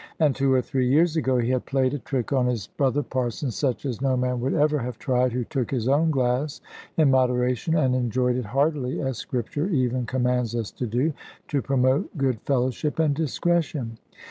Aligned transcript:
And 0.19 0.35
two 0.35 0.51
or 0.51 0.63
three 0.63 0.87
years 0.89 1.15
ago 1.15 1.37
he 1.37 1.51
had 1.51 1.67
played 1.67 1.93
a 1.93 1.99
trick 1.99 2.33
on 2.33 2.47
his 2.47 2.65
brother 2.65 3.03
parsons, 3.03 3.55
such 3.55 3.85
as 3.85 4.01
no 4.01 4.17
man 4.17 4.41
would 4.41 4.55
ever 4.55 4.79
have 4.79 4.97
tried 4.97 5.31
who 5.31 5.43
took 5.43 5.69
his 5.69 5.87
own 5.87 6.09
glass 6.09 6.59
in 6.97 7.11
moderation 7.11 7.75
and 7.75 7.93
enjoyed 7.93 8.35
it 8.35 8.45
heartily, 8.45 8.99
as 8.99 9.19
Scripture 9.19 9.67
even 9.67 10.07
commands 10.07 10.55
us 10.55 10.71
to 10.71 10.87
do, 10.87 11.13
to 11.49 11.61
promote 11.61 12.17
good 12.17 12.41
fellowship 12.47 12.97
and 12.97 13.13
discretion. 13.13 13.99